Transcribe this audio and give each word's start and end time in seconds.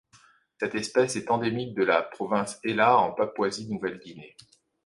Cette 0.59 0.73
espèce 0.73 1.15
est 1.15 1.29
endémique 1.29 1.75
de 1.75 1.83
la 1.83 2.01
province 2.01 2.59
Hela 2.63 2.97
en 2.97 3.11
Papouasie-Nouvelle-Guinée. 3.11 4.35